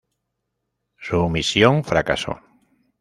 Su 0.97 1.29
misión 1.29 1.83
fracasó. 1.83 2.41